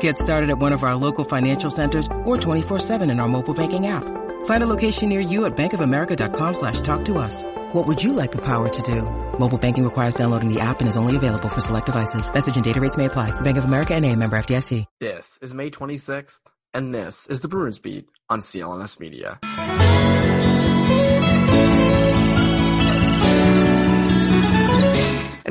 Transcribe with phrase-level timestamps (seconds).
[0.00, 3.86] Get started at one of our local financial centers or 24-7 in our mobile banking
[3.86, 4.02] app.
[4.46, 7.44] Find a location near you at bankofamerica.com slash talk to us.
[7.72, 9.02] What would you like the power to do?
[9.38, 12.32] Mobile banking requires downloading the app and is only available for select devices.
[12.32, 13.30] Message and data rates may apply.
[13.42, 14.84] Bank of America and a member FDIC.
[14.98, 16.40] This is May 26th,
[16.74, 19.38] and this is the Bruins Beat on CLNS Media.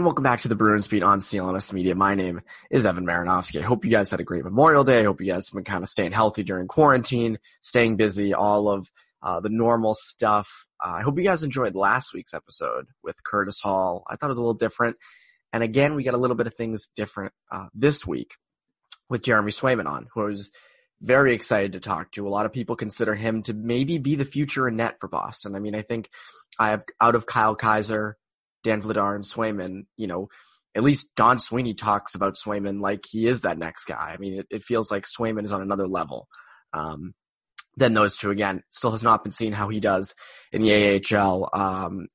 [0.05, 1.95] Welcome back to the Bruins Beat on CLNS Media.
[1.95, 3.59] My name is Evan Marinofsky.
[3.59, 4.99] I hope you guys had a great Memorial Day.
[4.99, 8.69] I hope you guys have been kind of staying healthy during quarantine, staying busy, all
[8.69, 8.87] of
[9.23, 10.67] uh, the normal stuff.
[10.79, 14.03] Uh, I hope you guys enjoyed last week's episode with Curtis Hall.
[14.07, 14.97] I thought it was a little different.
[15.51, 18.35] And again, we got a little bit of things different uh, this week
[19.09, 20.51] with Jeremy Swayman on, who I was
[21.01, 22.27] very excited to talk to.
[22.27, 25.55] A lot of people consider him to maybe be the future in net for Boston.
[25.55, 26.11] I mean, I think
[26.59, 28.13] I have out of Kyle Keyser,
[28.65, 30.27] Dan Vladar and Swayman, you know,
[30.75, 34.11] at least Don Sweeney talks about Swayman like he is that next guy.
[34.13, 36.27] I mean, it, it feels like Swayman is on another level.
[36.73, 37.13] Um,
[37.77, 38.63] than those two again.
[38.69, 40.15] Still has not been seen how he does
[40.51, 41.49] in the AHL.
[41.53, 42.07] Um,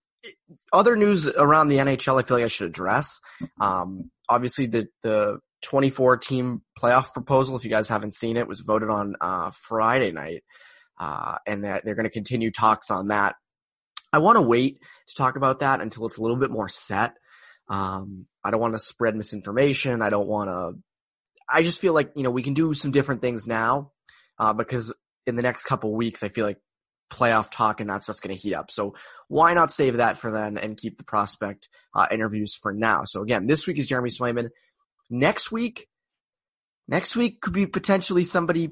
[0.73, 3.21] other news around the NHL, I feel like I should address.
[3.61, 8.61] Um, obviously the, the 24 team playoff proposal, if you guys haven't seen it, was
[8.61, 10.45] voted on, uh, Friday night.
[10.98, 13.34] Uh, and that they're going to continue talks on that
[14.12, 17.15] I want to wait to talk about that until it's a little bit more set.
[17.69, 20.03] Um, I don't want to spread misinformation.
[20.03, 20.81] I don't want to.
[21.48, 23.93] I just feel like you know we can do some different things now
[24.38, 24.93] uh, because
[25.26, 26.59] in the next couple weeks I feel like
[27.12, 28.70] playoff talk and that stuff's going to heat up.
[28.70, 28.94] So
[29.28, 33.04] why not save that for then and keep the prospect uh, interviews for now?
[33.04, 34.50] So again, this week is Jeremy Swayman.
[35.09, 35.88] Next week,
[36.88, 38.70] next week could be potentially somebody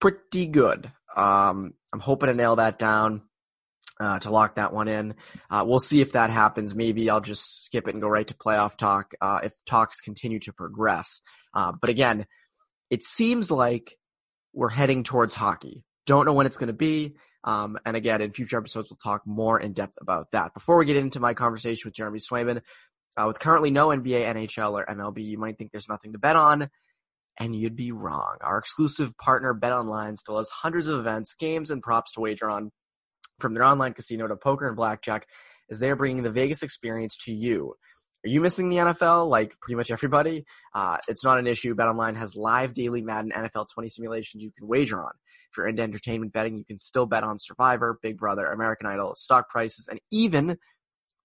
[0.00, 0.90] pretty good.
[1.14, 3.22] Um, I'm hoping to nail that down
[4.02, 5.14] uh, to lock that one in.
[5.48, 6.74] Uh, we'll see if that happens.
[6.74, 10.40] Maybe I'll just skip it and go right to playoff talk uh, if talks continue
[10.40, 11.22] to progress.
[11.54, 12.26] Uh, but again,
[12.90, 13.96] it seems like
[14.52, 15.84] we're heading towards hockey.
[16.04, 17.14] Don't know when it's going to be.
[17.44, 20.52] Um, and again, in future episodes, we'll talk more in depth about that.
[20.52, 22.60] Before we get into my conversation with Jeremy Swayman,
[23.16, 26.36] uh, with currently no NBA, NHL, or MLB, you might think there's nothing to bet
[26.36, 26.68] on.
[27.38, 28.36] And you'd be wrong.
[28.42, 32.70] Our exclusive partner, BetOnline, still has hundreds of events, games, and props to wager on
[33.42, 35.26] from their online casino to poker and blackjack
[35.70, 37.74] as they are bringing the Vegas experience to you.
[38.24, 40.44] Are you missing the NFL like pretty much everybody?
[40.72, 41.74] Uh, it's not an issue.
[41.74, 45.10] BetOnline has live daily Madden NFL 20 simulations you can wager on.
[45.50, 49.14] If you're into entertainment betting, you can still bet on Survivor, Big Brother, American Idol,
[49.16, 50.56] stock prices, and even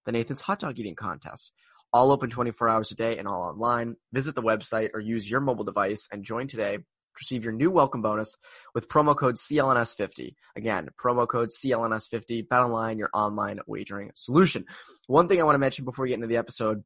[0.06, 1.52] the Nathan's Hot Dog Eating Contest.
[1.92, 3.94] All open 24 hours a day and all online.
[4.12, 6.78] Visit the website or use your mobile device and join today
[7.18, 8.36] receive your new welcome bonus
[8.74, 10.34] with promo code CLNS50.
[10.56, 14.64] Again, promo code CLNS50, bet online, your online wagering solution.
[15.06, 16.82] One thing I want to mention before we get into the episode,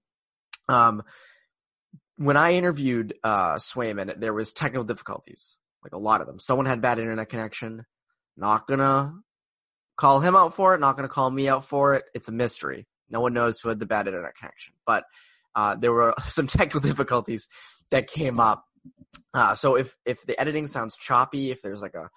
[0.68, 1.02] um,
[2.16, 6.38] when I interviewed uh, Swayman, there was technical difficulties, like a lot of them.
[6.38, 7.84] Someone had bad internet connection.
[8.36, 9.14] Not gonna
[9.96, 10.80] call him out for it.
[10.80, 12.04] Not gonna call me out for it.
[12.14, 12.86] It's a mystery.
[13.10, 15.04] No one knows who had the bad internet connection, but
[15.54, 17.48] uh, there were some technical difficulties
[17.90, 18.64] that came up
[19.34, 22.10] uh, so if if the editing sounds choppy, if there's like a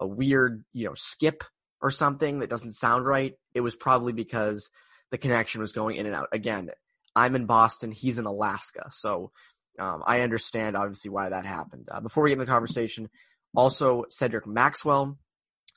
[0.00, 1.44] a weird you know skip
[1.80, 4.70] or something that doesn't sound right, it was probably because
[5.10, 6.28] the connection was going in and out.
[6.32, 6.70] Again,
[7.14, 9.30] I'm in Boston, he's in Alaska, so
[9.78, 11.88] um, I understand obviously why that happened.
[11.90, 13.08] Uh, before we get into the conversation,
[13.54, 15.18] also Cedric Maxwell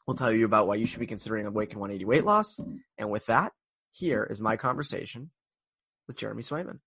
[0.05, 2.59] will tell you about why you should be considering Awaken 180 weight loss.
[2.97, 3.51] And with that,
[3.91, 5.31] here is my conversation
[6.07, 6.79] with Jeremy Swayman.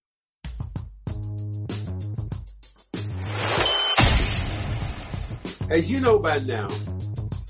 [5.71, 6.67] As you know by now,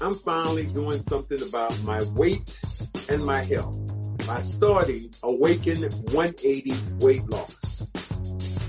[0.03, 2.61] I'm finally doing something about my weight
[3.09, 3.79] and my health
[4.27, 7.89] by starting Awaken 180 weight loss.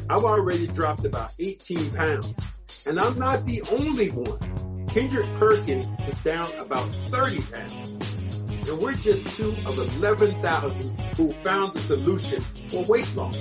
[0.10, 2.34] I've already dropped about 18 pounds
[2.86, 4.88] and I'm not the only one.
[4.88, 8.70] Kendrick Perkins is down about 30 pounds.
[8.70, 12.40] And we're just two of 11,000 who found the solution
[12.70, 13.38] for weight loss.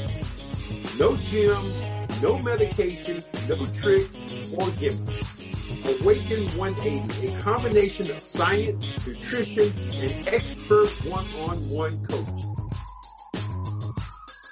[0.99, 1.73] No gym,
[2.21, 4.17] No medication, no tricks
[4.53, 5.40] or gimmicks.
[5.71, 12.57] Awaken 180, a combination of science, nutrition, and expert one-on-one coaching.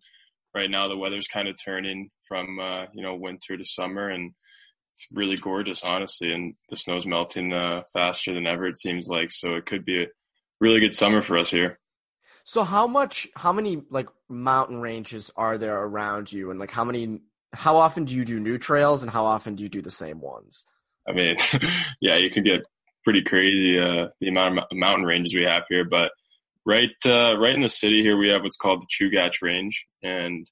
[0.56, 4.34] right now the weather's kind of turning from uh, you know winter to summer, and
[4.94, 6.32] it's really gorgeous, honestly.
[6.34, 9.32] And the snow's melting uh, faster than ever, it seems like.
[9.32, 10.08] So it could be a
[10.60, 11.80] really good summer for us here.
[12.44, 16.84] So how much, how many like mountain ranges are there around you, and like how
[16.84, 17.22] many,
[17.54, 20.20] how often do you do new trails, and how often do you do the same
[20.20, 20.66] ones?
[21.08, 21.36] I mean,
[22.02, 22.62] yeah, you can get
[23.04, 26.12] pretty crazy uh, the amount of mountain ranges we have here, but
[26.68, 30.46] right uh, right in the city here we have what's called the Chugach Range, and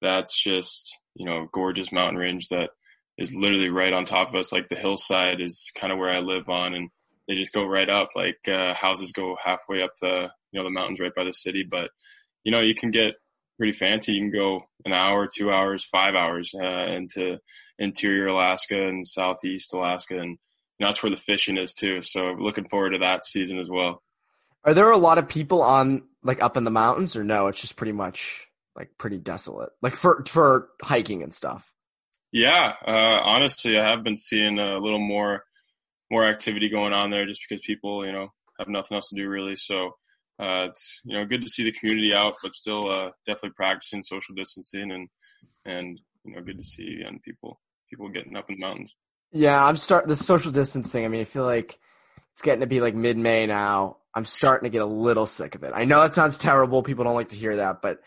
[0.00, 2.70] that's just you know a gorgeous mountain range that
[3.18, 4.50] is literally right on top of us.
[4.50, 6.88] Like the hillside is kind of where I live on, and
[7.28, 8.08] they just go right up.
[8.16, 11.66] Like uh, houses go halfway up the you know the mountains right by the city,
[11.70, 11.90] but
[12.44, 13.14] you know you can get
[13.58, 14.14] pretty fancy.
[14.14, 17.38] You can go an hour, two hours, five hours uh, into
[17.78, 20.38] interior Alaska and southeast Alaska, and
[20.80, 22.00] that's where the fishing is too.
[22.00, 24.02] So looking forward to that season as well.
[24.68, 27.46] Are there a lot of people on like up in the mountains or no?
[27.46, 31.72] It's just pretty much like pretty desolate, like for for hiking and stuff.
[32.32, 35.44] Yeah, uh, honestly, I have been seeing a little more
[36.10, 38.28] more activity going on there, just because people, you know,
[38.58, 39.56] have nothing else to do really.
[39.56, 39.96] So
[40.38, 44.02] uh, it's you know good to see the community out, but still uh, definitely practicing
[44.02, 45.08] social distancing and
[45.64, 48.94] and you know good to see and people people getting up in the mountains.
[49.32, 51.06] Yeah, I'm start the social distancing.
[51.06, 51.78] I mean, I feel like
[52.34, 53.96] it's getting to be like mid May now.
[54.18, 55.72] I'm starting to get a little sick of it.
[55.72, 56.82] I know it sounds terrible.
[56.82, 58.00] People don't like to hear that, but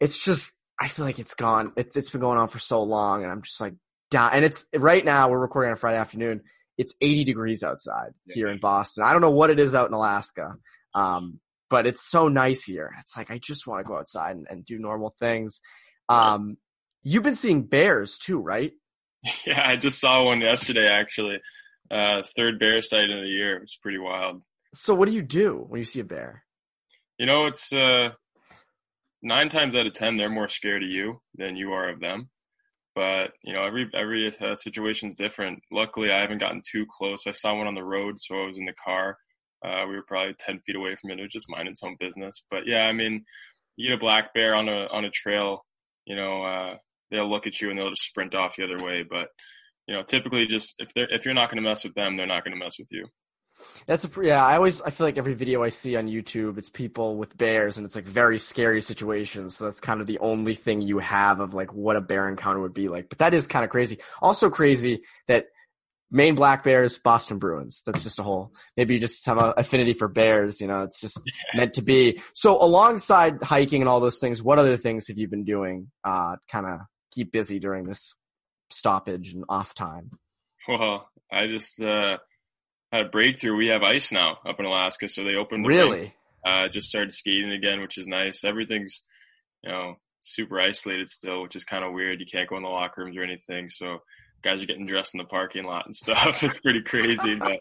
[0.00, 1.74] it's just, I feel like it's gone.
[1.76, 3.74] It's, it's been going on for so long and I'm just like
[4.10, 4.30] down.
[4.32, 6.40] And it's right now we're recording on Friday afternoon.
[6.78, 9.04] It's 80 degrees outside here in Boston.
[9.04, 10.54] I don't know what it is out in Alaska.
[10.94, 12.90] Um, but it's so nice here.
[13.00, 15.60] It's like, I just want to go outside and, and do normal things.
[16.08, 16.56] Um,
[17.02, 18.72] you've been seeing bears too, right?
[19.46, 21.42] Yeah, I just saw one yesterday actually.
[21.90, 23.56] Uh, third bear sighting of the year.
[23.56, 24.40] It was pretty wild.
[24.74, 26.44] So what do you do when you see a bear?
[27.18, 28.10] You know, it's uh,
[29.22, 32.30] nine times out of ten they're more scared of you than you are of them.
[32.94, 35.60] But you know, every every uh, is different.
[35.70, 37.26] Luckily, I haven't gotten too close.
[37.26, 39.16] I saw one on the road, so I was in the car.
[39.64, 41.20] Uh, we were probably ten feet away from it.
[41.20, 42.42] It was just minding its own business.
[42.50, 43.24] But yeah, I mean,
[43.76, 45.64] you get a black bear on a on a trail,
[46.04, 46.76] you know, uh,
[47.10, 49.04] they'll look at you and they'll just sprint off the other way.
[49.08, 49.28] But
[49.86, 52.26] you know, typically just if they're if you're not going to mess with them, they're
[52.26, 53.06] not going to mess with you.
[53.86, 54.44] That's a yeah.
[54.44, 57.76] I always I feel like every video I see on YouTube, it's people with bears,
[57.76, 59.56] and it's like very scary situations.
[59.56, 62.60] So that's kind of the only thing you have of like what a bear encounter
[62.60, 63.08] would be like.
[63.08, 63.98] But that is kind of crazy.
[64.20, 65.46] Also crazy that
[66.10, 67.82] Maine Black Bears, Boston Bruins.
[67.86, 68.52] That's just a whole.
[68.76, 70.60] Maybe you just have an affinity for bears.
[70.60, 71.60] You know, it's just yeah.
[71.60, 72.20] meant to be.
[72.34, 75.90] So alongside hiking and all those things, what other things have you been doing?
[76.04, 76.80] Uh, kind of
[77.12, 78.14] keep busy during this
[78.70, 80.10] stoppage and off time.
[80.68, 81.80] Well, I just.
[81.80, 82.18] uh
[82.92, 83.56] had a breakthrough.
[83.56, 85.64] We have ice now up in Alaska, so they opened.
[85.64, 86.12] The really?
[86.44, 88.44] Uh, just started skating again, which is nice.
[88.44, 89.02] Everything's,
[89.62, 92.20] you know, super isolated still, which is kind of weird.
[92.20, 93.98] You can't go in the locker rooms or anything, so
[94.42, 96.42] guys are getting dressed in the parking lot and stuff.
[96.42, 97.60] it's pretty crazy, but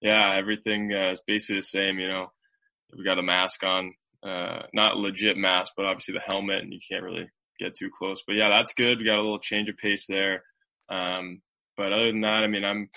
[0.00, 1.98] yeah, everything uh, is basically the same.
[1.98, 2.32] You know,
[2.96, 6.80] we got a mask on uh, not legit mask, but obviously the helmet, and you
[6.88, 8.22] can't really get too close.
[8.26, 8.98] But yeah, that's good.
[8.98, 10.42] We got a little change of pace there.
[10.88, 11.42] Um,
[11.76, 12.90] but other than that, I mean, I'm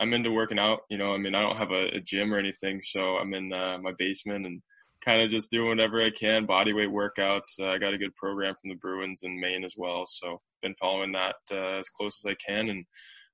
[0.00, 0.80] I'm into working out.
[0.88, 3.52] You know, I mean, I don't have a, a gym or anything, so I'm in
[3.52, 4.62] uh, my basement and
[5.04, 7.60] kind of just doing whatever I can, body weight workouts.
[7.60, 10.74] Uh, I got a good program from the Bruins in Maine as well, so been
[10.80, 12.68] following that uh, as close as I can.
[12.68, 12.84] And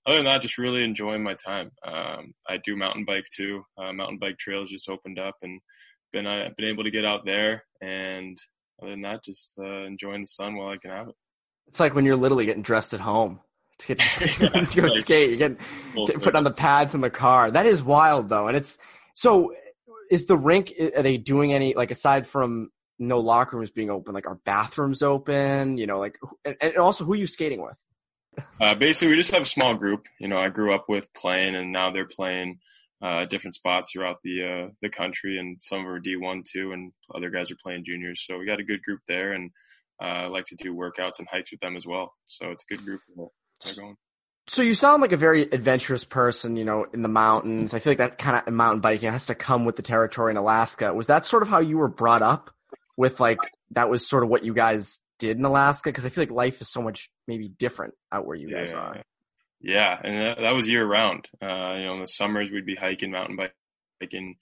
[0.06, 1.70] other than that, just really enjoying my time.
[1.86, 3.64] Um, I do mountain bike too.
[3.78, 5.60] Uh, mountain bike trails just opened up, and
[6.12, 7.64] been uh, been able to get out there.
[7.80, 8.38] And
[8.80, 11.14] other than that, just uh, enjoying the sun while I can have it.
[11.68, 13.40] It's like when you're literally getting dressed at home
[13.78, 13.98] to get
[14.70, 15.30] to, go skate.
[15.30, 15.58] You're getting,
[16.06, 17.50] getting putting on the pads in the car.
[17.50, 18.78] That is wild though, and it's
[19.14, 19.52] so
[20.10, 24.14] is the rink are they doing any like aside from no locker rooms being open
[24.14, 25.78] like are bathrooms open?
[25.78, 27.76] You know like and, and also who are you skating with?
[28.60, 30.06] Uh, basically we just have a small group.
[30.18, 32.58] You know i grew up with playing and now they're playing
[33.02, 36.92] uh, different spots throughout the uh, the country and some of are d1 too and
[37.14, 38.24] other guys are playing juniors.
[38.26, 39.50] So we got a good group there and
[40.02, 42.12] uh, like to do workouts and hikes with them as well.
[42.24, 43.00] So it's a good group
[43.64, 43.96] they're going
[44.46, 47.72] so you sound like a very adventurous person, you know, in the mountains.
[47.72, 50.36] I feel like that kind of mountain biking has to come with the territory in
[50.36, 50.92] Alaska.
[50.92, 52.50] Was that sort of how you were brought up
[52.96, 53.38] with like,
[53.70, 55.90] that was sort of what you guys did in Alaska?
[55.90, 59.02] Cause I feel like life is so much maybe different out where you guys are.
[59.60, 59.98] Yeah.
[60.02, 61.26] And that, that was year round.
[61.42, 63.38] Uh, you know, in the summers we'd be hiking, mountain
[63.98, 64.36] biking,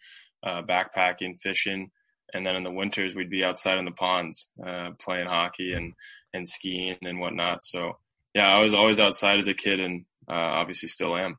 [0.45, 1.93] uh, backpacking, fishing.
[2.35, 5.93] And then in the winters we'd be outside in the ponds, uh, playing hockey and,
[6.35, 7.63] and skiing and whatnot.
[7.63, 7.99] So,
[8.35, 11.39] yeah, I was always outside as a kid, and uh, obviously still am.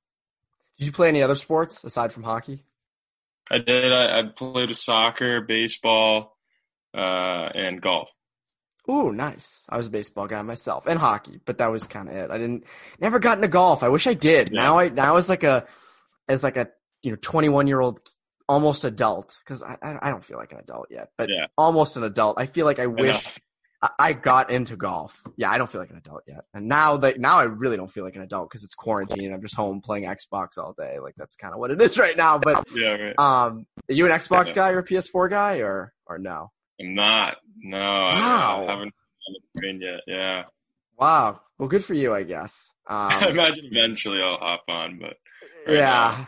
[0.77, 2.63] Did you play any other sports aside from hockey?
[3.51, 3.91] I did.
[3.91, 6.37] I, I played soccer, baseball,
[6.93, 8.09] uh, and golf.
[8.89, 9.65] Ooh, nice.
[9.69, 12.29] I was a baseball guy myself and hockey, but that was kind of it.
[12.29, 12.65] I didn't
[12.99, 13.81] never got into golf.
[13.81, 14.49] I wish I did.
[14.51, 14.61] Yeah.
[14.61, 15.65] Now I now as like a
[16.27, 16.69] as like a
[17.01, 18.01] you know 21 year old
[18.49, 21.47] almost adult because I I don't feel like an adult yet, but yeah.
[21.57, 22.37] almost an adult.
[22.37, 23.39] I feel like I wish
[23.99, 25.21] I got into golf.
[25.35, 26.45] Yeah, I don't feel like an adult yet.
[26.53, 29.25] And now that now I really don't feel like an adult because it's quarantine.
[29.25, 30.99] and I'm just home playing Xbox all day.
[30.99, 32.37] Like that's kind of what it is right now.
[32.37, 33.19] But yeah, right.
[33.19, 34.53] um, are you an Xbox yeah.
[34.53, 36.51] guy or a PS4 guy or or no?
[36.79, 37.37] I'm not.
[37.57, 38.65] No, wow.
[38.67, 38.93] I, haven't
[39.27, 40.01] on the train yet.
[40.07, 40.43] Yeah.
[40.97, 41.41] Wow.
[41.57, 42.69] Well, good for you, I guess.
[42.85, 45.15] Um, I imagine eventually I'll hop on, but
[45.65, 46.15] right yeah.
[46.17, 46.27] Now.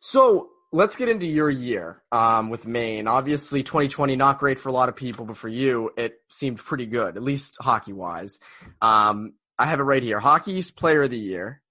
[0.00, 3.06] So let's get into your year um, with Maine.
[3.06, 6.86] Obviously, 2020 not great for a lot of people, but for you, it seemed pretty
[6.86, 8.40] good, at least hockey wise.
[8.80, 11.62] Um, I have it right here: Hockey East Player of the Year,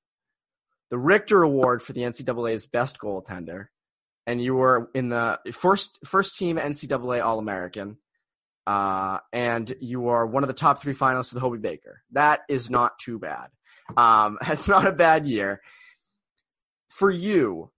[0.91, 3.67] the Richter Award for the NCAA's best goaltender,
[4.27, 7.98] and you were in the first first team NCAA All American.
[8.67, 12.03] Uh, and you are one of the top three finalists of the Hobey Baker.
[12.12, 13.48] That is not too bad.
[13.98, 15.62] Um, it's not a bad year.
[16.89, 17.72] For you,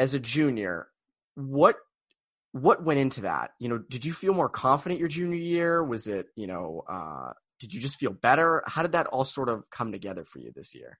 [0.00, 0.88] as a junior,
[1.34, 1.76] what
[2.52, 3.50] what went into that?
[3.60, 5.84] You know, did you feel more confident your junior year?
[5.84, 8.64] Was it, you know, uh, did you just feel better?
[8.66, 10.98] How did that all sort of come together for you this year?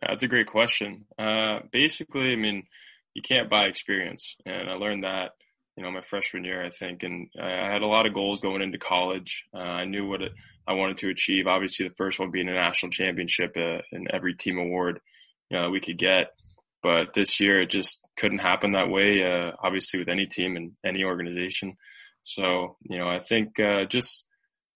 [0.00, 1.04] That's a great question.
[1.18, 2.64] Uh, basically, I mean,
[3.14, 5.32] you can't buy experience, and I learned that,
[5.76, 8.62] you know, my freshman year, I think, and I had a lot of goals going
[8.62, 9.44] into college.
[9.54, 10.22] Uh, I knew what
[10.66, 11.46] I wanted to achieve.
[11.46, 13.82] Obviously, the first one being a national championship uh,
[14.12, 14.98] every team award,
[15.50, 16.32] you know, we could get.
[16.82, 20.72] But this year it just couldn't happen that way, uh, obviously with any team and
[20.84, 21.76] any organization.
[22.22, 24.26] So, you know, I think, uh, just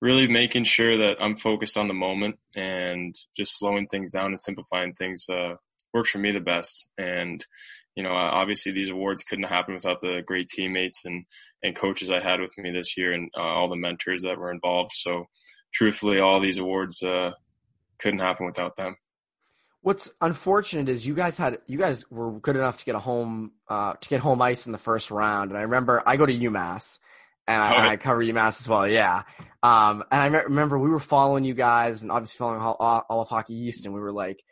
[0.01, 4.41] really making sure that I'm focused on the moment and just slowing things down and
[4.41, 5.55] simplifying things, uh,
[5.95, 6.91] works for me the best.
[6.99, 7.45] And,
[7.95, 11.25] you know, obviously these awards couldn't happen without the great teammates and,
[11.63, 14.51] and coaches I had with me this year and uh, all the mentors that were
[14.51, 14.93] involved.
[14.93, 15.27] So
[15.73, 17.33] truthfully, all these awards, uh,
[18.01, 18.97] couldn't happen without them.
[19.83, 23.53] What's unfortunate is you guys had you guys were good enough to get a home
[23.69, 26.33] uh, to get home ice in the first round, and I remember I go to
[26.33, 27.01] UMass
[27.49, 28.87] and I, and I cover UMass as well.
[28.87, 29.23] Yeah,
[29.63, 32.77] um, and I remember we were following you guys and obviously following all,
[33.09, 34.43] all of Hockey East, and we were like,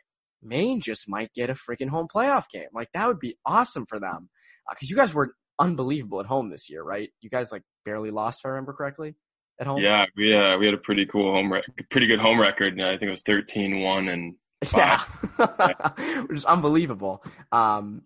[0.43, 2.67] Maine just might get a freaking home playoff game.
[2.73, 4.29] Like that would be awesome for them
[4.69, 7.09] because uh, you guys were unbelievable at home this year, right?
[7.21, 9.15] You guys like barely lost, if I remember correctly.
[9.59, 9.81] At home?
[9.81, 12.81] Yeah, we uh, we had a pretty cool home, re- pretty good home record.
[12.81, 14.35] I think it was 13-1 and
[14.73, 15.01] yeah,
[16.27, 17.23] which is unbelievable.
[17.51, 18.03] Um,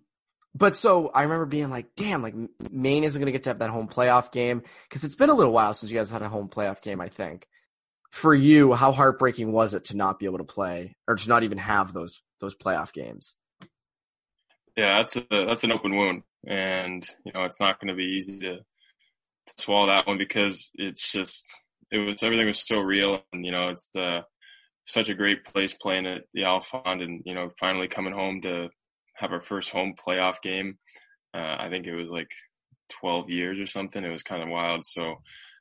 [0.56, 2.34] but so I remember being like, damn, like
[2.72, 5.34] Maine isn't going to get to have that home playoff game because it's been a
[5.34, 7.48] little while since you guys had a home playoff game, I think.
[8.12, 11.44] For you, how heartbreaking was it to not be able to play or to not
[11.44, 13.36] even have those those playoff games?
[14.78, 18.16] Yeah, that's a that's an open wound, and you know it's not going to be
[18.18, 23.22] easy to, to swallow that one because it's just it was everything was still real,
[23.34, 24.22] and you know it's the
[24.86, 28.70] such a great place playing at the Alfond and, you know, finally coming home to
[29.16, 30.78] have our first home playoff game.
[31.34, 32.30] Uh, I think it was like
[33.00, 34.04] 12 years or something.
[34.04, 34.86] It was kind of wild.
[34.86, 35.16] So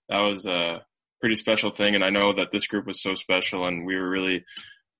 [0.08, 0.82] that was a
[1.20, 1.94] pretty special thing.
[1.94, 4.44] And I know that this group was so special and we were really,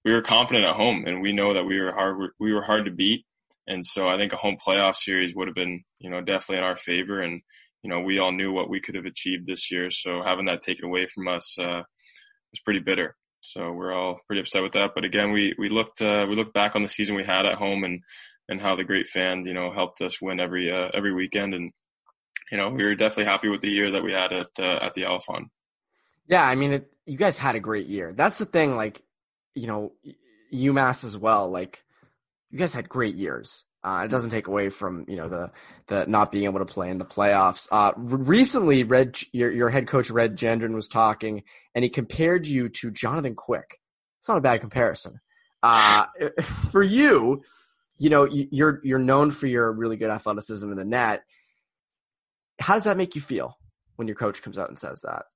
[0.04, 2.86] we were confident at home and we know that we were hard, we were hard
[2.86, 3.24] to beat.
[3.66, 6.64] And so I think a home playoff series would have been, you know, definitely in
[6.64, 7.20] our favor.
[7.20, 7.42] And,
[7.82, 9.90] you know, we all knew what we could have achieved this year.
[9.90, 11.82] So having that taken away from us, uh,
[12.54, 13.16] was pretty bitter.
[13.44, 14.90] So we're all pretty upset with that.
[14.94, 17.58] But again, we, we looked, uh, we looked back on the season we had at
[17.58, 18.00] home and,
[18.48, 21.54] and how the great fans, you know, helped us win every, uh, every weekend.
[21.54, 21.72] And,
[22.50, 24.94] you know, we were definitely happy with the year that we had at, uh, at
[24.94, 25.46] the Alfond.
[26.26, 26.44] Yeah.
[26.44, 28.12] I mean, it, you guys had a great year.
[28.14, 28.76] That's the thing.
[28.76, 29.02] Like,
[29.54, 29.92] you know,
[30.52, 31.50] UMass as well.
[31.50, 31.82] Like,
[32.50, 33.64] you guys had great years.
[33.84, 35.50] Uh, it doesn't take away from you know the
[35.88, 37.68] the not being able to play in the playoffs.
[37.70, 41.42] Uh, recently, Red your your head coach Red Gendron was talking,
[41.74, 43.78] and he compared you to Jonathan Quick.
[44.20, 45.20] It's not a bad comparison.
[45.62, 46.06] Uh,
[46.70, 47.42] for you,
[47.98, 51.22] you know you're you're known for your really good athleticism in the net.
[52.58, 53.58] How does that make you feel
[53.96, 55.26] when your coach comes out and says that?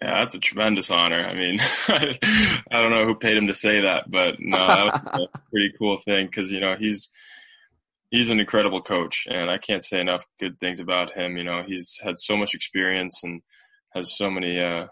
[0.00, 1.26] Yeah, that's a tremendous honor.
[1.26, 5.28] I mean, I don't know who paid him to say that, but no, that was
[5.34, 7.10] a pretty cool thing because you know he's
[8.10, 11.36] he's an incredible coach, and I can't say enough good things about him.
[11.36, 13.40] You know, he's had so much experience and
[13.94, 14.86] has so many uh,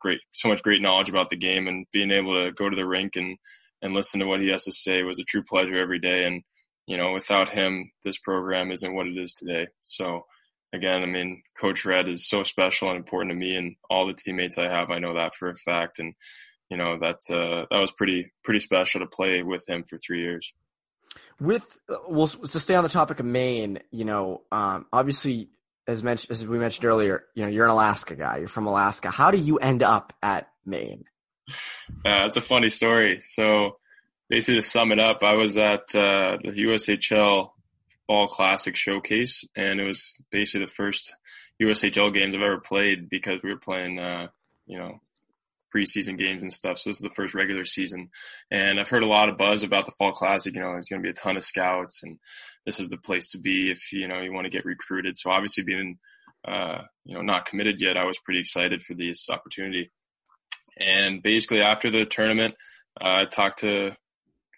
[0.00, 2.86] great, so much great knowledge about the game, and being able to go to the
[2.86, 3.36] rink and
[3.82, 6.24] and listen to what he has to say was a true pleasure every day.
[6.24, 6.42] And
[6.86, 9.68] you know, without him, this program isn't what it is today.
[9.84, 10.24] So
[10.72, 14.14] again, I mean, Coach Red is so special and important to me and all the
[14.14, 14.90] teammates I have.
[14.90, 16.14] I know that for a fact, and
[16.70, 20.22] you know that uh, that was pretty pretty special to play with him for three
[20.22, 20.52] years.
[21.40, 21.66] With
[22.08, 25.50] well, to stay on the topic of Maine, you know, um, obviously
[25.86, 28.38] as mentioned as we mentioned earlier, you know, you're an Alaska guy.
[28.38, 29.10] You're from Alaska.
[29.10, 31.04] How do you end up at Maine?
[32.04, 33.20] Uh, a funny story.
[33.22, 33.78] So
[34.28, 37.50] basically, to sum it up, I was at uh, the USHL
[38.06, 41.16] Fall Classic Showcase, and it was basically the first
[41.60, 44.28] USHL games I've ever played because we were playing, uh,
[44.66, 45.00] you know,
[45.74, 46.78] preseason games and stuff.
[46.78, 48.10] So this is the first regular season,
[48.50, 50.54] and I've heard a lot of buzz about the Fall Classic.
[50.54, 52.18] You know, there's going to be a ton of scouts, and
[52.66, 55.16] this is the place to be if you know you want to get recruited.
[55.16, 55.98] So obviously, being
[56.46, 59.90] uh, you know not committed yet, I was pretty excited for this opportunity.
[60.78, 62.54] And basically, after the tournament,
[63.00, 63.96] uh, I talked to a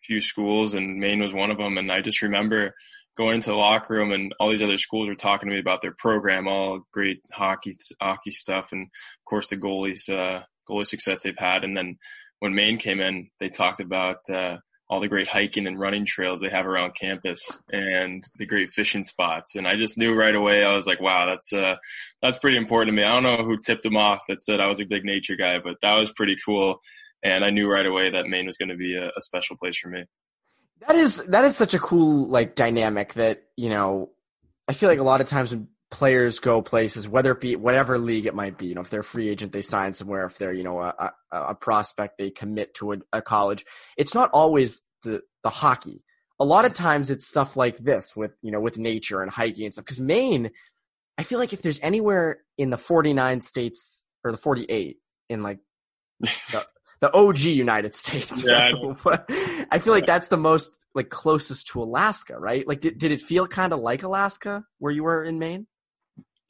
[0.04, 1.78] few schools, and Maine was one of them.
[1.78, 2.74] And I just remember
[3.16, 5.82] going into the locker room and all these other schools were talking to me about
[5.82, 11.22] their program, all great hockey hockey stuff, and of course the goalies uh, goalie success
[11.22, 11.64] they've had.
[11.64, 11.96] And then
[12.40, 14.56] when Maine came in, they talked about uh,
[14.90, 19.04] all the great hiking and running trails they have around campus and the great fishing
[19.04, 19.54] spots.
[19.54, 20.64] And I just knew right away.
[20.64, 21.76] I was like, wow, that's uh,
[22.20, 23.06] that's pretty important to me.
[23.06, 25.58] I don't know who tipped them off that said I was a big nature guy,
[25.62, 26.80] but that was pretty cool.
[27.22, 29.78] And I knew right away that Maine was going to be a, a special place
[29.78, 30.04] for me.
[30.88, 34.10] That is that is such a cool like dynamic that you know.
[34.66, 37.98] I feel like a lot of times when players go places, whether it be whatever
[37.98, 40.24] league it might be, you know, if they're a free agent, they sign somewhere.
[40.26, 43.66] If they're you know a, a, a prospect, they commit to a, a college.
[43.96, 46.02] It's not always the the hockey.
[46.38, 49.64] A lot of times it's stuff like this with you know with nature and hiking
[49.64, 49.84] and stuff.
[49.84, 50.50] Because Maine,
[51.18, 54.98] I feel like if there's anywhere in the 49 states or the 48
[55.28, 55.58] in like
[56.20, 56.66] the,
[57.00, 58.44] the OG United States.
[58.46, 58.72] Yeah,
[59.06, 62.66] I, I, feel like that's the most like closest to Alaska, right?
[62.66, 65.66] Like, did did it feel kind of like Alaska where you were in Maine?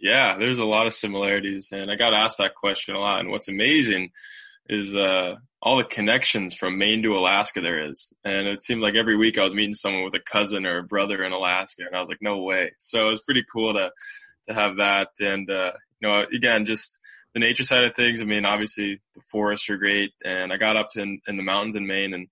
[0.01, 3.21] Yeah, there's a lot of similarities, and I got asked that question a lot.
[3.21, 4.11] And what's amazing
[4.69, 8.13] is uh, all the connections from Maine to Alaska there is.
[8.25, 10.83] And it seemed like every week I was meeting someone with a cousin or a
[10.83, 12.73] brother in Alaska, and I was like, no way.
[12.79, 13.91] So it was pretty cool to
[14.49, 16.99] to have that, and uh, you know, again, just
[17.35, 20.77] the nature side of things, I mean, obviously the forests are great, and I got
[20.77, 22.29] up in, in the mountains in Maine, and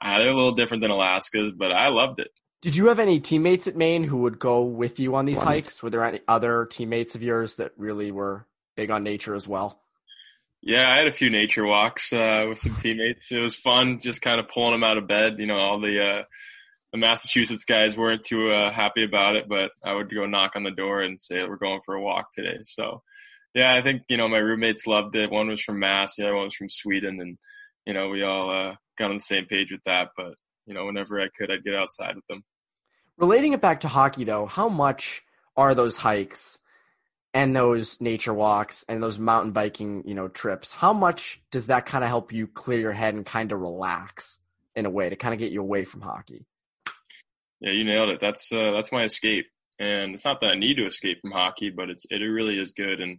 [0.00, 2.30] uh, they're a little different than Alaska's, but I loved it.
[2.66, 5.84] Did you have any teammates at Maine who would go with you on these hikes?
[5.84, 8.44] Were there any other teammates of yours that really were
[8.76, 9.78] big on nature as well?
[10.62, 13.30] Yeah, I had a few nature walks uh, with some teammates.
[13.30, 15.36] It was fun, just kind of pulling them out of bed.
[15.38, 16.22] You know, all the uh,
[16.90, 20.64] the Massachusetts guys weren't too uh, happy about it, but I would go knock on
[20.64, 22.58] the door and say we're going for a walk today.
[22.64, 23.00] So
[23.54, 25.30] yeah, I think you know my roommates loved it.
[25.30, 27.38] One was from Mass, the other one was from Sweden, and
[27.86, 30.08] you know we all uh, got on the same page with that.
[30.16, 30.34] But
[30.66, 32.42] you know, whenever I could, I'd get outside with them.
[33.18, 35.22] Relating it back to hockey, though, how much
[35.56, 36.58] are those hikes
[37.32, 40.72] and those nature walks and those mountain biking, you know, trips?
[40.72, 44.38] How much does that kind of help you clear your head and kind of relax
[44.74, 46.44] in a way to kind of get you away from hockey?
[47.60, 48.20] Yeah, you nailed it.
[48.20, 49.46] That's uh, that's my escape
[49.78, 52.70] and it's not that I need to escape from hockey, but it's it really is
[52.70, 53.00] good.
[53.00, 53.18] And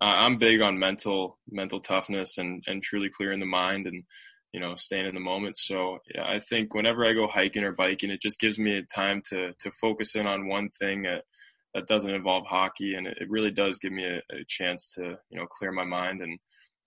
[0.00, 4.04] uh, I'm big on mental mental toughness and and truly clearing the mind and
[4.52, 5.56] you know staying in the moment.
[5.56, 8.82] So yeah, I think whenever I go hiking or biking, it just gives me a
[8.82, 11.24] time to to focus in on one thing at
[11.74, 15.18] that doesn't involve hockey, and it, it really does give me a, a chance to
[15.30, 16.38] you know clear my mind and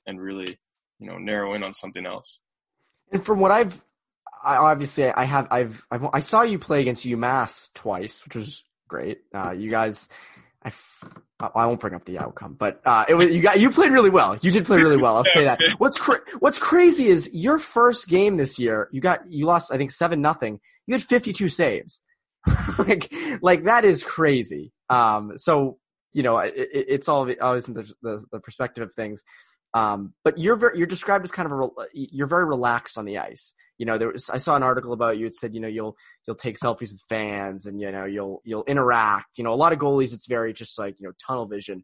[0.07, 0.57] and really
[0.99, 2.39] you know narrow in on something else.
[3.11, 3.83] And from what I've,
[4.43, 8.63] I obviously I have I've, I've I saw you play against UMass twice, which was
[8.87, 9.21] great.
[9.33, 10.09] Uh, you guys,
[10.63, 10.71] I,
[11.41, 14.09] I won't bring up the outcome, but uh, it was you got you played really
[14.09, 14.35] well.
[14.37, 15.17] You did play really well.
[15.17, 15.59] I'll say that.
[15.77, 18.89] What's cra- what's crazy is your first game this year.
[18.91, 20.59] You got you lost I think seven nothing.
[20.87, 22.03] You had fifty two saves.
[22.77, 24.71] like like that is crazy.
[24.89, 25.77] Um, so
[26.13, 29.23] you know it, it's all always in the, the, the perspective of things.
[29.73, 33.19] Um, but you're very, you're described as kind of a you're very relaxed on the
[33.19, 33.53] ice.
[33.77, 35.25] You know, there was I saw an article about you.
[35.25, 35.95] It said you know you'll
[36.27, 39.37] you'll take selfies with fans and you know you'll you'll interact.
[39.37, 41.83] You know, a lot of goalies it's very just like you know tunnel vision.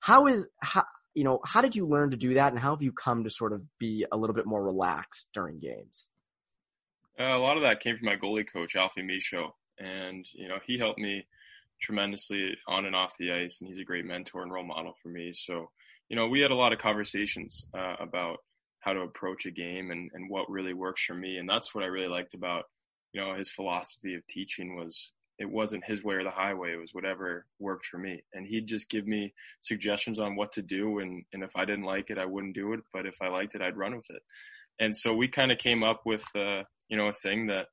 [0.00, 2.82] How is how you know how did you learn to do that and how have
[2.82, 6.08] you come to sort of be a little bit more relaxed during games?
[7.18, 10.58] Uh, a lot of that came from my goalie coach Alfie Michaud, and you know
[10.66, 11.26] he helped me
[11.80, 15.08] tremendously on and off the ice, and he's a great mentor and role model for
[15.08, 15.32] me.
[15.32, 15.70] So
[16.10, 18.38] you know, we had a lot of conversations uh, about
[18.80, 21.36] how to approach a game and, and what really works for me.
[21.36, 22.64] And that's what I really liked about,
[23.12, 26.72] you know, his philosophy of teaching was it wasn't his way or the highway.
[26.72, 28.22] It was whatever worked for me.
[28.34, 30.98] And he'd just give me suggestions on what to do.
[30.98, 32.80] And, and if I didn't like it, I wouldn't do it.
[32.92, 34.22] But if I liked it, I'd run with it.
[34.80, 37.66] And so we kind of came up with, uh, you know, a thing that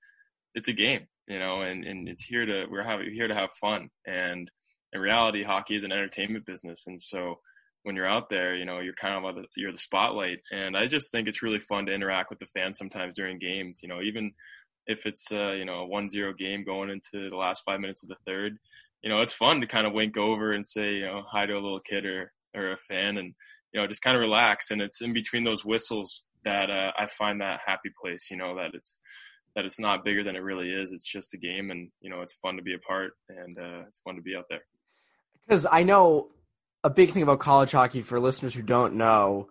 [0.54, 3.90] it's a game, you know, and, and it's here to, we're here to have fun.
[4.06, 4.52] And
[4.94, 6.86] in reality, hockey is an entertainment business.
[6.86, 7.40] And so,
[7.88, 10.40] when you're out there, you know, you're kind of the, you're the spotlight.
[10.52, 13.80] And I just think it's really fun to interact with the fans sometimes during games.
[13.82, 14.34] You know, even
[14.88, 18.04] if it's uh, you know a one zero game going into the last five minutes
[18.04, 18.58] of the third,
[19.02, 21.54] you know, it's fun to kind of wink over and say you know hi to
[21.54, 23.34] a little kid or or a fan, and
[23.72, 24.70] you know just kind of relax.
[24.70, 28.28] And it's in between those whistles that uh, I find that happy place.
[28.30, 29.00] You know that it's
[29.56, 30.92] that it's not bigger than it really is.
[30.92, 33.84] It's just a game, and you know it's fun to be a part, and uh,
[33.88, 34.66] it's fun to be out there.
[35.48, 36.32] Because I know
[36.88, 39.50] a big thing about college hockey for listeners who don't know,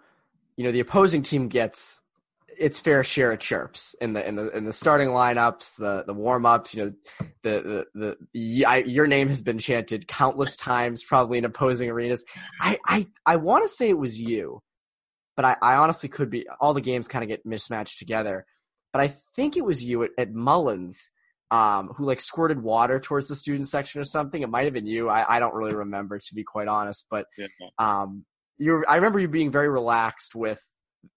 [0.57, 2.01] you know, the opposing team gets
[2.59, 6.15] its fair share of chirps in the in the in the starting lineups, the the
[6.15, 6.75] warm ups.
[6.75, 6.93] You know,
[7.43, 12.25] the the the I, your name has been chanted countless times, probably in opposing arenas.
[12.59, 14.63] I I I want to say it was you,
[15.37, 16.47] but I, I honestly could be.
[16.59, 18.47] All the games kind of get mismatched together,
[18.95, 21.11] but I think it was you at, at Mullins
[21.51, 24.43] um, who like squirted water towards the student section or something.
[24.43, 25.09] It might have been you.
[25.09, 27.27] I, I don't really remember to be quite honest, but
[27.79, 28.25] um,
[28.59, 30.61] you I remember you being very relaxed with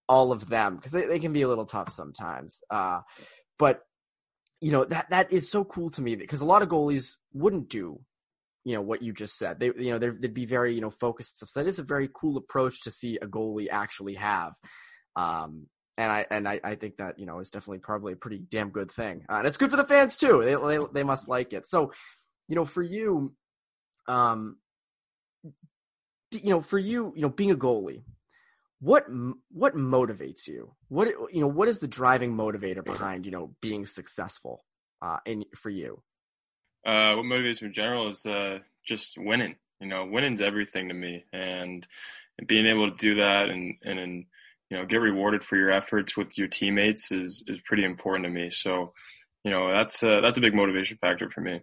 [0.08, 2.62] all of them because they, they can be a little tough sometimes.
[2.70, 3.02] Uh,
[3.58, 3.82] but
[4.62, 7.70] you know that that is so cool to me because a lot of goalies wouldn't
[7.70, 8.02] do
[8.66, 9.60] you know what you just said.
[9.60, 11.40] They you know they'd be very you know focused.
[11.40, 14.54] So that is a very cool approach to see a goalie actually have.
[15.16, 15.68] Um,
[16.00, 18.70] and I and I, I think that you know is definitely probably a pretty damn
[18.70, 20.42] good thing, uh, and it's good for the fans too.
[20.46, 21.68] They, they they must like it.
[21.68, 21.92] So,
[22.48, 23.34] you know, for you,
[24.08, 24.56] um,
[26.32, 28.04] you know, for you, you know, being a goalie,
[28.80, 29.08] what
[29.52, 30.74] what motivates you?
[30.88, 34.64] What you know, what is the driving motivator behind you know being successful
[35.02, 36.02] uh, in for you?
[36.86, 39.56] Uh, what motivates me in general is uh, just winning.
[39.82, 41.86] You know, winning's everything to me, and,
[42.48, 44.00] being able to do that and and.
[44.00, 44.26] and
[44.70, 48.32] you know, get rewarded for your efforts with your teammates is, is pretty important to
[48.32, 48.50] me.
[48.50, 48.94] So,
[49.44, 51.62] you know, that's a, that's a big motivation factor for me.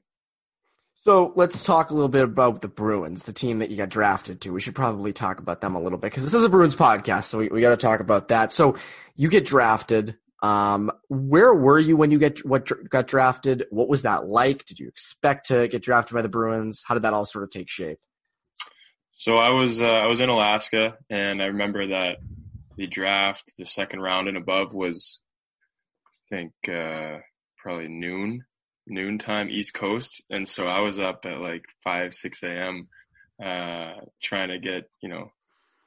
[1.03, 4.41] So let's talk a little bit about the Bruins, the team that you got drafted
[4.41, 4.51] to.
[4.51, 7.27] We should probably talk about them a little bit because this is a Bruins podcast,
[7.27, 8.53] so we, we got to talk about that.
[8.53, 8.77] So
[9.15, 10.17] you get drafted.
[10.43, 13.67] Um, where were you when you get what got drafted?
[13.71, 14.65] What was that like?
[14.65, 16.83] Did you expect to get drafted by the Bruins?
[16.85, 17.99] How did that all sort of take shape?
[19.11, 22.17] So I was uh, I was in Alaska, and I remember that
[22.77, 25.23] the draft, the second round and above was,
[26.31, 27.19] I think, uh,
[27.59, 28.45] probably noon,
[28.87, 30.25] noon time East Coast.
[30.31, 32.89] And so I was up at like 5, 6 a.m.,
[33.43, 35.31] uh, trying to get, you know,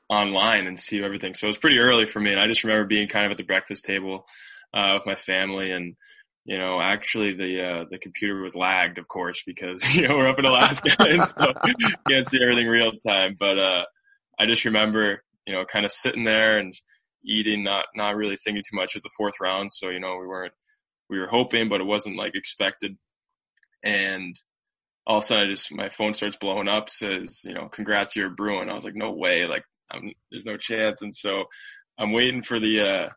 [0.10, 1.34] online and see everything.
[1.34, 2.32] So it was pretty early for me.
[2.32, 4.26] And I just remember being kind of at the breakfast table,
[4.74, 5.96] uh, with my family and,
[6.46, 10.30] you know, actually the, uh, the computer was lagged, of course, because, you know, we're
[10.30, 11.54] up in Alaska and so
[12.08, 13.36] can't see everything real time.
[13.40, 13.84] But, uh,
[14.40, 16.76] I just remember you know, kind of sitting there and
[17.26, 18.92] eating, not not really thinking too much.
[18.92, 20.54] It was the fourth round, so you know we weren't
[21.10, 22.98] we were hoping, but it wasn't like expected.
[23.84, 24.40] And
[25.08, 26.88] all of a sudden, I just my phone starts blowing up.
[26.88, 28.70] Says, you know, congrats, you're Bruin.
[28.70, 31.02] I was like, no way, like I'm, there's no chance.
[31.02, 31.46] And so
[31.98, 33.10] I'm waiting for the, uh,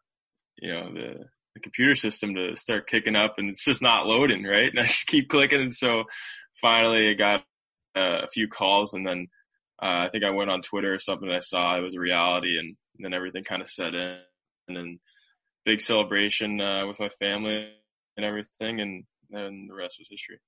[0.57, 1.15] you know, the
[1.55, 4.71] the computer system to start kicking up, and it's just not loading, right?
[4.75, 6.05] And I just keep clicking, and so
[6.63, 7.41] finally I got
[7.95, 9.29] uh, a few calls, and then
[9.83, 11.29] uh, I think I went on Twitter or something.
[11.29, 14.19] I saw it was a reality, and, and then everything kind of set in.
[14.69, 15.01] And then
[15.65, 17.69] big celebration uh, with my family
[18.17, 20.39] and everything, and then the rest was history.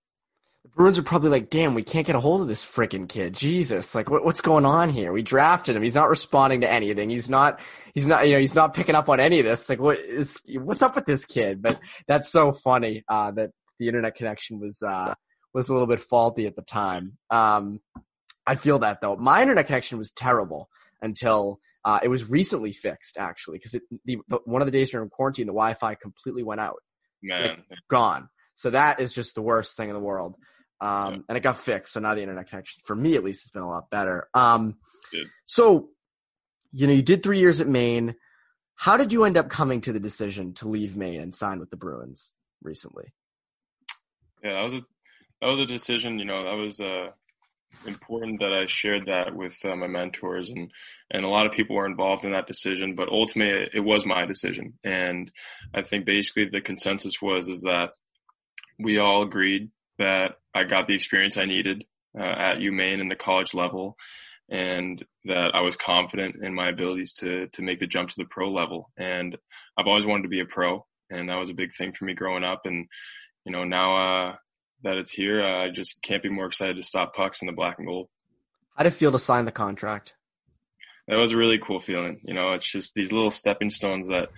[0.62, 3.34] The Bruins are probably like, damn, we can't get a hold of this freaking kid.
[3.34, 5.12] Jesus, like, what, what's going on here?
[5.12, 5.82] We drafted him.
[5.82, 7.10] He's not responding to anything.
[7.10, 7.60] He's not,
[7.92, 9.68] he's not, you know, he's not picking up on any of this.
[9.68, 11.60] Like, what is, what's up with this kid?
[11.60, 15.12] But that's so funny, uh, that the internet connection was, uh,
[15.52, 17.18] was a little bit faulty at the time.
[17.30, 17.80] Um,
[18.46, 19.16] I feel that though.
[19.16, 20.68] My internet connection was terrible
[21.00, 25.08] until uh, it was recently fixed actually because the, the, one of the days during
[25.08, 26.82] quarantine the Wi-Fi completely went out.
[27.22, 28.28] Like, gone.
[28.54, 30.36] So that is just the worst thing in the world.
[30.80, 31.20] Um, yeah.
[31.28, 31.94] and it got fixed.
[31.94, 34.28] So now the internet connection for me at least has been a lot better.
[34.34, 34.76] Um,
[35.46, 35.88] so
[36.72, 38.14] you know you did three years at Maine.
[38.74, 41.70] How did you end up coming to the decision to leave Maine and sign with
[41.70, 43.12] the Bruins recently?
[44.42, 44.80] Yeah, that was a
[45.40, 46.18] that was a decision.
[46.18, 47.10] You know, that was uh,
[47.86, 50.70] important that I shared that with uh, my mentors, and
[51.10, 52.94] and a lot of people were involved in that decision.
[52.94, 55.30] But ultimately, it was my decision, and
[55.74, 57.90] I think basically the consensus was is that
[58.78, 61.84] we all agreed that I got the experience I needed
[62.18, 63.96] uh, at UMaine in the college level,
[64.48, 68.24] and that I was confident in my abilities to to make the jump to the
[68.24, 68.90] pro level.
[68.96, 69.36] And
[69.78, 72.14] I've always wanted to be a pro, and that was a big thing for me
[72.14, 72.62] growing up.
[72.64, 72.86] And
[73.44, 74.36] you know now uh,
[74.82, 77.52] that it's here, uh, I just can't be more excited to stop pucks in the
[77.52, 78.08] black and gold.
[78.76, 80.14] How did it feel to sign the contract?
[81.06, 82.20] That was a really cool feeling.
[82.24, 84.28] You know, it's just these little stepping stones that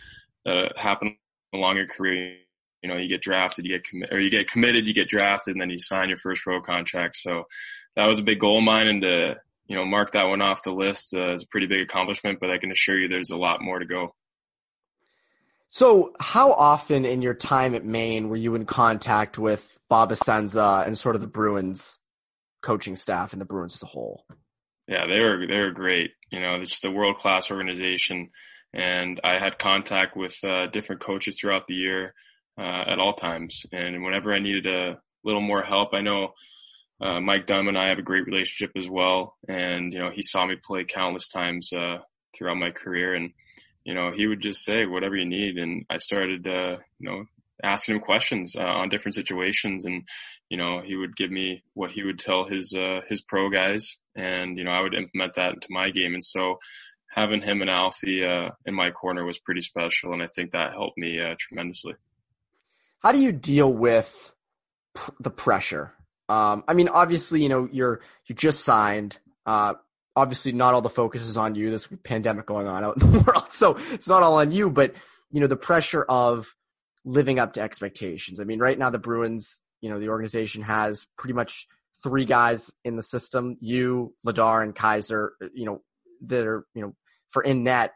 [0.45, 1.17] uh, happen
[1.55, 2.37] along your career.
[2.83, 5.55] You know, you get drafted, you get commi- or you get committed, you get drafted,
[5.55, 7.17] and then you sign your first pro contract.
[7.17, 7.45] So
[7.95, 9.35] that was a big goal of mine, and to
[9.67, 12.39] you know mark that one off the list uh, is a pretty big accomplishment.
[12.41, 14.15] But I can assure you, there's a lot more to go.
[15.77, 20.87] So, how often in your time at Maine were you in contact with Bob Essensa
[20.87, 21.99] and sort of the Bruins
[22.63, 24.25] coaching staff and the Bruins as a whole?
[24.89, 26.13] Yeah, they were they were great.
[26.33, 28.31] You know, it's just a world class organization,
[28.73, 32.15] and I had contact with uh, different coaches throughout the year
[32.59, 33.67] uh, at all times.
[33.71, 36.31] And whenever I needed a little more help, I know
[37.03, 39.37] uh, Mike Dunn and I have a great relationship as well.
[39.47, 41.99] And you know, he saw me play countless times uh,
[42.35, 43.33] throughout my career, and
[43.87, 45.59] you know, he would just say whatever you need.
[45.59, 47.25] And I started, uh, you know,
[47.63, 49.85] asking him questions uh, on different situations.
[49.85, 50.03] And,
[50.49, 53.97] you know, he would give me what he would tell his, uh, his pro guys.
[54.17, 56.15] And, you know, I would implement that into my game.
[56.15, 56.59] And so
[57.09, 60.13] having him and Alfie, uh, in my corner was pretty special.
[60.13, 61.95] And I think that helped me, uh, tremendously.
[62.99, 64.33] How do you deal with
[64.95, 65.93] pr- the pressure?
[66.29, 69.75] Um, I mean, obviously, you know, you're, you just signed, uh,
[70.17, 71.71] obviously not all the focus is on you.
[71.71, 73.53] This pandemic going on out in the world.
[73.53, 74.95] So it's not all on you, but
[75.31, 76.55] you know, the pressure of
[77.05, 78.41] living up to expectations.
[78.41, 81.69] I mean, right now the Bruins, you know, the organization has pretty much
[82.03, 85.83] three guys in the system, you, Vladar and Keyser, you know,
[86.27, 86.95] that are, you know,
[87.29, 87.93] for in net.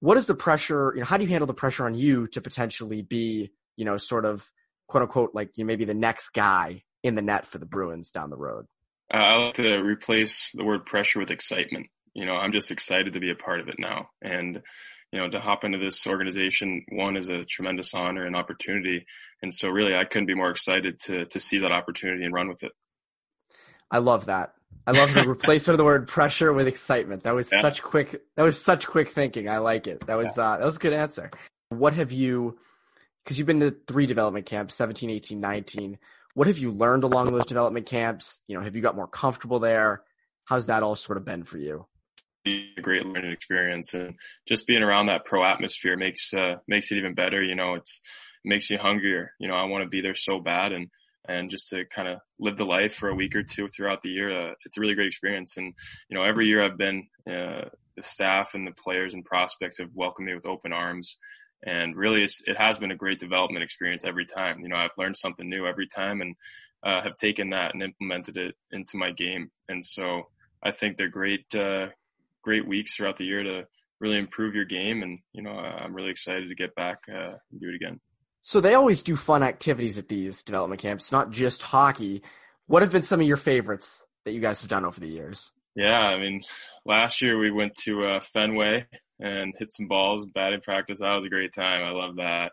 [0.00, 2.40] What is the pressure, you know, how do you handle the pressure on you to
[2.40, 4.48] potentially be, you know, sort of
[4.86, 8.10] quote unquote, like you know, maybe the next guy in the net for the Bruins
[8.10, 8.66] down the road?
[9.12, 11.86] Uh, I like to replace the word pressure with excitement.
[12.14, 14.10] You know, I'm just excited to be a part of it now.
[14.20, 14.60] And,
[15.12, 19.06] you know, to hop into this organization, one is a tremendous honor and opportunity.
[19.42, 22.48] And so really I couldn't be more excited to, to see that opportunity and run
[22.48, 22.72] with it.
[23.90, 24.52] I love that.
[24.86, 27.22] I love the replacement of the word pressure with excitement.
[27.22, 27.62] That was yeah.
[27.62, 29.48] such quick, that was such quick thinking.
[29.48, 30.06] I like it.
[30.06, 30.50] That was, yeah.
[30.50, 31.30] uh, that was a good answer.
[31.70, 32.58] What have you,
[33.24, 35.98] cause you've been to three development camps, 17, 18, 19
[36.38, 38.40] what have you learned along those development camps?
[38.46, 40.04] You know, have you got more comfortable there?
[40.44, 41.84] How's that all sort of been for you?
[42.46, 44.14] A great learning experience, and
[44.46, 47.42] just being around that pro atmosphere makes uh, makes it even better.
[47.42, 48.00] You know, it's
[48.44, 49.32] it makes you hungrier.
[49.40, 50.86] You know, I want to be there so bad, and
[51.26, 54.10] and just to kind of live the life for a week or two throughout the
[54.10, 55.56] year, uh, it's a really great experience.
[55.56, 55.74] And
[56.08, 57.64] you know, every year I've been, uh,
[57.96, 61.18] the staff and the players and prospects have welcomed me with open arms
[61.64, 64.60] and really it's, it has been a great development experience every time.
[64.60, 66.36] You know, I've learned something new every time and
[66.84, 69.50] uh, have taken that and implemented it into my game.
[69.68, 70.28] And so
[70.62, 71.88] I think they're great, uh,
[72.42, 73.66] great weeks throughout the year to
[74.00, 75.02] really improve your game.
[75.02, 78.00] And, you know, I'm really excited to get back uh, and do it again.
[78.42, 82.22] So they always do fun activities at these development camps, not just hockey.
[82.66, 85.50] What have been some of your favorites that you guys have done over the years?
[85.74, 86.42] Yeah, I mean,
[86.86, 88.86] last year we went to uh, Fenway
[89.20, 91.00] and hit some balls, batting practice.
[91.00, 91.82] That was a great time.
[91.82, 92.52] I love that.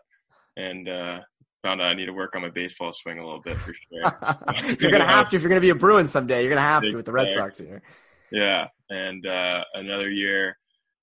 [0.56, 1.20] And uh,
[1.62, 4.76] found out I need to work on my baseball swing a little bit for sure.
[4.80, 6.42] you're gonna have to if you're gonna be a Bruin someday.
[6.42, 7.82] You're gonna have to with the Red Sox here.
[8.30, 10.56] Yeah, and uh, another year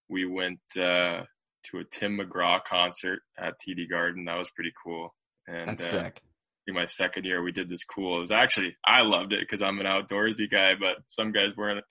[0.10, 1.24] we went uh,
[1.64, 4.26] to a Tim McGraw concert at TD Garden.
[4.26, 5.14] That was pretty cool.
[5.48, 6.22] And That's uh, sick.
[6.68, 8.18] In my second year, we did this cool.
[8.18, 11.84] It was actually I loved it because I'm an outdoorsy guy, but some guys weren't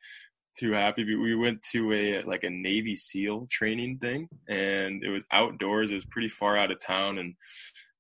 [0.58, 1.04] too happy.
[1.04, 5.90] We went to a like a Navy SEAL training thing, and it was outdoors.
[5.90, 7.34] It was pretty far out of town, and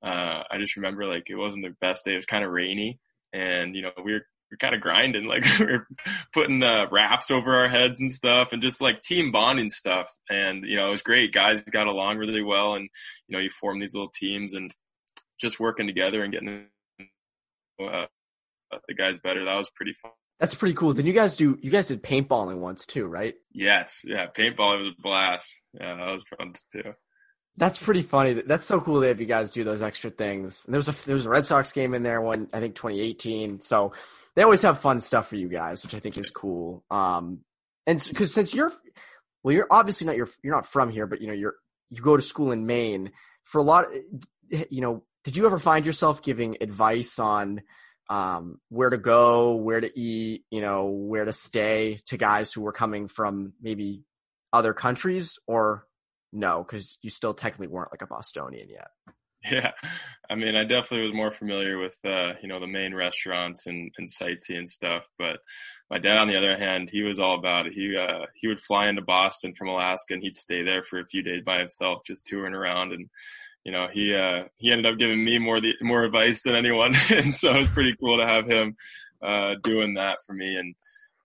[0.02, 2.12] uh, I just remember like it wasn't the best day.
[2.12, 2.98] It was kind of rainy,
[3.32, 5.86] and you know we were we're kind of grinding, like we are
[6.32, 10.14] putting uh, rafts over our heads and stuff, and just like team bonding stuff.
[10.28, 11.32] And you know, it was great.
[11.32, 12.88] Guys got along really well, and
[13.26, 14.70] you know, you form these little teams and
[15.40, 16.66] just working together and getting
[17.82, 18.06] uh,
[18.86, 19.44] the guys better.
[19.44, 20.12] That was pretty fun.
[20.42, 20.92] That's pretty cool.
[20.92, 23.34] Then you guys do you guys did paintballing once too, right?
[23.52, 25.62] Yes, yeah, paintballing was a blast.
[25.72, 26.94] Yeah, that was fun too.
[27.58, 28.42] That's pretty funny.
[28.44, 30.64] That's so cool that you guys do those extra things.
[30.64, 32.74] And there was a there was a Red Sox game in there one I think
[32.74, 33.60] 2018.
[33.60, 33.92] So
[34.34, 36.82] they always have fun stuff for you guys, which I think is cool.
[36.90, 37.42] Um,
[37.86, 38.72] and because since you're
[39.44, 41.54] well, you're obviously not you're you're not from here, but you know you're
[41.88, 43.12] you go to school in Maine.
[43.44, 43.86] For a lot,
[44.50, 47.62] you know, did you ever find yourself giving advice on
[48.08, 52.60] um, where to go, where to eat, you know, where to stay to guys who
[52.60, 54.04] were coming from maybe
[54.52, 55.86] other countries or
[56.32, 58.88] no, because you still technically weren't like a Bostonian yet.
[59.50, 59.72] Yeah,
[60.30, 63.90] I mean, I definitely was more familiar with uh, you know the main restaurants and,
[63.98, 65.02] and sightseeing stuff.
[65.18, 65.38] But
[65.90, 67.72] my dad, on the other hand, he was all about it.
[67.72, 71.06] He uh, he would fly into Boston from Alaska and he'd stay there for a
[71.06, 72.92] few days by himself, just touring around.
[72.92, 73.08] And
[73.64, 76.94] you know, he uh, he ended up giving me more the more advice than anyone,
[77.10, 78.76] and so it was pretty cool to have him
[79.22, 80.56] uh, doing that for me.
[80.56, 80.74] And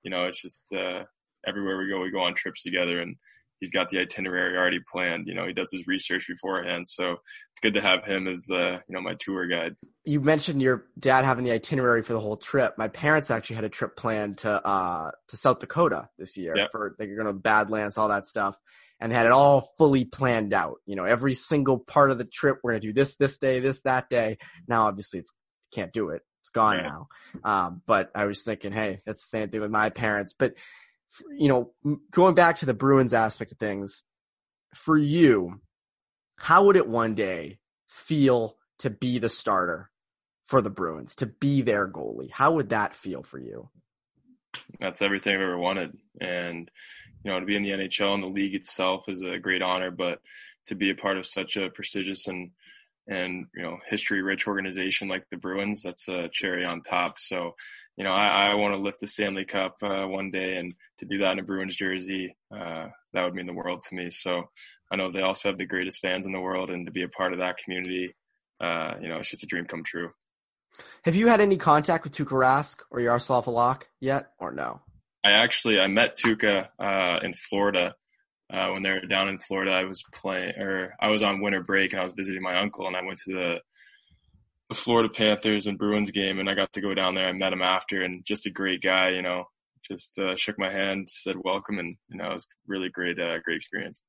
[0.04, 1.04] you know, it's just uh,
[1.48, 3.16] everywhere we go, we go on trips together, and
[3.60, 5.28] he's got the itinerary already planned.
[5.28, 8.78] You know, he does his research beforehand, so it's good to have him as uh,
[8.88, 9.76] you know my tour guide.
[10.06, 12.78] You mentioned your dad having the itinerary for the whole trip.
[12.78, 16.70] My parents actually had a trip planned to uh, to South Dakota this year yep.
[16.72, 18.56] for they're going to Badlands, all that stuff
[19.00, 20.78] and had it all fully planned out.
[20.86, 23.60] You know, every single part of the trip, we're going to do this, this day,
[23.60, 24.38] this, that day.
[24.68, 25.34] Now, obviously it's,
[25.72, 26.24] can't do it.
[26.42, 27.08] It's gone now.
[27.44, 30.34] Um, but I was thinking, hey, that's the same thing with my parents.
[30.38, 30.54] But,
[31.30, 34.02] you know, going back to the Bruins aspect of things,
[34.74, 35.62] for you,
[36.38, 39.92] how would it one day feel to be the starter
[40.46, 42.32] for the Bruins, to be their goalie?
[42.32, 43.70] How would that feel for you?
[44.80, 45.98] That's everything I've ever wanted.
[46.22, 46.72] And,
[47.28, 49.92] you know, to be in the NHL and the league itself is a great honor,
[49.92, 50.22] but
[50.68, 52.52] to be a part of such a prestigious and
[53.06, 57.20] and you know history rich organization like the Bruins, that's a cherry on top.
[57.20, 57.56] So,
[57.98, 61.06] you know, I, I want to lift the Stanley Cup uh, one day, and to
[61.06, 64.10] do that in a Bruins jersey, uh, that would mean the world to me.
[64.10, 64.44] So,
[64.90, 67.10] I know they also have the greatest fans in the world, and to be a
[67.10, 68.16] part of that community,
[68.62, 70.12] uh, you know, it's just a dream come true.
[71.04, 74.80] Have you had any contact with Tuukka Rask or Yaroslav Halak yet, or no?
[75.28, 77.96] I actually I met Tuukka uh, in Florida
[78.50, 79.72] uh, when they were down in Florida.
[79.72, 82.88] I was playing, or I was on winter break, and I was visiting my uncle,
[82.88, 83.56] and I went to the,
[84.70, 87.28] the Florida Panthers and Bruins game, and I got to go down there.
[87.28, 89.46] I met him after, and just a great guy, you know.
[89.86, 93.40] Just uh, shook my hand, said welcome, and you know it was really great, uh,
[93.44, 94.02] great experience.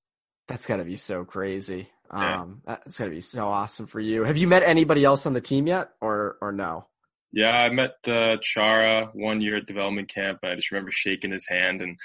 [0.46, 1.88] That's got to be so crazy.
[2.12, 2.42] Yeah.
[2.42, 4.22] Um, that's got to be so awesome for you.
[4.22, 6.86] Have you met anybody else on the team yet, or or no?
[7.32, 11.30] Yeah, I met uh, Chara one year at development camp, and I just remember shaking
[11.30, 11.98] his hand, and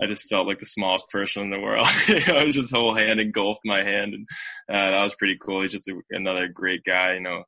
[0.00, 1.86] I just felt like the smallest person in the world.
[2.08, 4.28] you know, just whole hand engulfed my hand, and
[4.70, 5.62] uh, that was pretty cool.
[5.62, 7.14] He's just a, another great guy.
[7.14, 7.42] You know,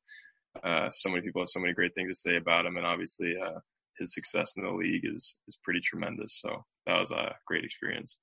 [0.65, 3.35] uh, so many people have so many great things to say about him, and obviously
[3.41, 3.61] uh,
[3.97, 6.41] his success in the league is is pretty tremendous.
[6.41, 8.17] So that was a great experience.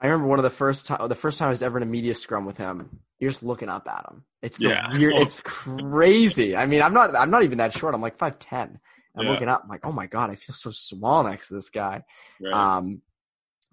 [0.00, 1.86] I remember one of the first time, the first time I was ever in a
[1.86, 3.00] media scrum with him.
[3.18, 4.24] You're just looking up at him.
[4.42, 4.92] It's yeah.
[4.92, 5.14] weird.
[5.18, 6.56] It's crazy.
[6.56, 7.14] I mean, I'm not.
[7.16, 7.94] I'm not even that short.
[7.94, 8.78] I'm like five ten.
[9.16, 9.32] I'm yeah.
[9.32, 9.62] looking up.
[9.62, 12.02] I'm like, oh my god, I feel so small next to this guy.
[12.40, 12.52] Right.
[12.52, 13.00] Um,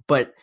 [0.08, 0.34] but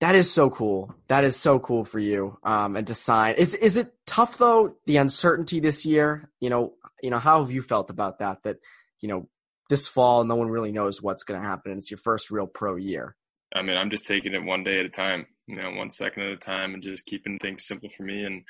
[0.00, 0.94] that is so cool.
[1.08, 2.38] That is so cool for you.
[2.42, 3.36] Um, and to sign.
[3.36, 4.76] Is is it tough though?
[4.86, 6.30] The uncertainty this year.
[6.40, 6.74] You know.
[7.02, 7.18] You know.
[7.18, 8.42] How have you felt about that?
[8.44, 8.56] That
[9.00, 9.28] you know,
[9.68, 11.72] this fall, no one really knows what's going to happen.
[11.72, 13.14] And it's your first real pro year.
[13.54, 16.24] I mean, I'm just taking it one day at a time, you know, one second
[16.24, 18.24] at a time and just keeping things simple for me.
[18.24, 18.42] And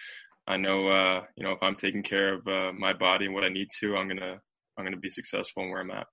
[0.47, 3.45] I know, uh, you know, if I'm taking care of uh, my body and what
[3.45, 4.41] I need to, I'm going to,
[4.77, 6.07] I'm going to be successful in where I'm at.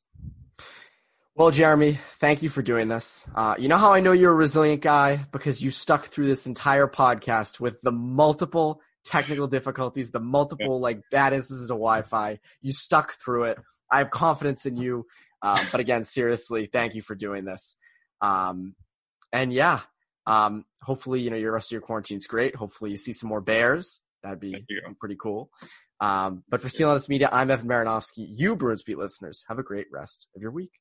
[1.34, 3.25] Well, Jeremy, thank you for doing this.
[3.34, 5.25] Uh, you know how I know you're a resilient guy?
[5.32, 10.99] Because you stuck through this entire podcast with the multiple technical difficulties, the multiple like
[11.10, 12.39] bad instances of Wi-Fi.
[12.62, 13.60] You stuck through it.
[13.89, 15.06] I have confidence in you.
[15.41, 17.75] Um, but again, seriously, thank you for doing this.
[18.22, 18.76] Um,
[19.34, 19.82] and yeah,
[20.28, 22.56] um, hopefully, you know, your rest of your quarantine's great.
[22.56, 24.00] Hopefully you see some more bears.
[24.24, 24.65] That'd be
[25.00, 25.50] pretty cool.
[26.00, 28.28] Um, but for Steel Honest Media, I'm Evan Marinofsky.
[28.28, 30.72] You Bruins Beat listeners, have a great rest of your week.